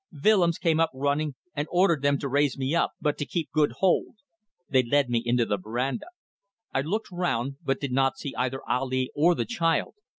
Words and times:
Willems 0.23 0.57
came 0.57 0.79
up 0.79 0.89
running 0.95 1.35
and 1.53 1.67
ordered 1.69 2.01
them 2.01 2.17
to 2.17 2.27
raise 2.27 2.57
me 2.57 2.73
up, 2.73 2.93
but 2.99 3.19
to 3.19 3.25
keep 3.27 3.51
good 3.51 3.73
hold. 3.73 4.15
They 4.67 4.81
led 4.81 5.11
me 5.11 5.21
into 5.23 5.45
the 5.45 5.59
verandah. 5.59 6.09
I 6.73 6.81
looked 6.81 7.11
round, 7.11 7.57
but 7.63 7.79
did 7.79 7.91
not 7.91 8.17
see 8.17 8.33
either 8.35 8.67
Ali 8.67 9.11
or 9.13 9.35
the 9.35 9.45
child. 9.45 9.93